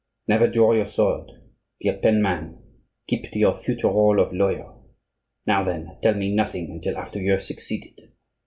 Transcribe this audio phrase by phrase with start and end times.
[0.27, 1.31] Never draw your sword;
[1.79, 2.57] be a pen man;
[3.07, 4.73] keep to your future role of lawyer.
[5.45, 8.09] Now, then, tell me nothing until after you have succeeded.